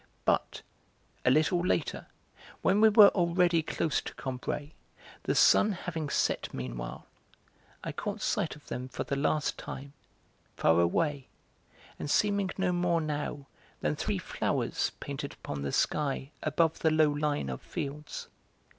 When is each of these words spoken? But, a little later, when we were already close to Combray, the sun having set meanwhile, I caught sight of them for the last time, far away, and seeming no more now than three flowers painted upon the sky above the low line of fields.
But, 0.25 0.63
a 1.23 1.29
little 1.29 1.63
later, 1.63 2.07
when 2.63 2.81
we 2.81 2.89
were 2.89 3.09
already 3.09 3.61
close 3.61 4.01
to 4.01 4.15
Combray, 4.15 4.71
the 5.25 5.35
sun 5.35 5.73
having 5.73 6.09
set 6.09 6.51
meanwhile, 6.51 7.05
I 7.83 7.91
caught 7.91 8.19
sight 8.19 8.55
of 8.55 8.65
them 8.65 8.87
for 8.87 9.03
the 9.03 9.15
last 9.15 9.59
time, 9.59 9.93
far 10.57 10.79
away, 10.79 11.27
and 11.99 12.09
seeming 12.09 12.49
no 12.57 12.71
more 12.71 12.99
now 12.99 13.45
than 13.81 13.95
three 13.95 14.17
flowers 14.17 14.91
painted 14.99 15.33
upon 15.33 15.61
the 15.61 15.71
sky 15.71 16.31
above 16.41 16.79
the 16.79 16.89
low 16.89 17.11
line 17.11 17.47
of 17.49 17.61
fields. 17.61 18.27